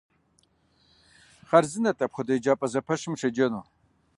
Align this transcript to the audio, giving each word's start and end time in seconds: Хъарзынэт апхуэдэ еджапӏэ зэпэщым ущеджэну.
Хъарзынэт 1.49 1.99
апхуэдэ 2.05 2.33
еджапӏэ 2.37 2.67
зэпэщым 2.71 3.11
ущеджэну. 3.15 3.63